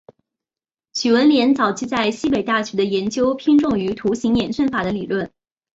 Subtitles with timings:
[0.95, 5.31] 许闻廉早期在西北大学的研究偏重于图形演算法的理论。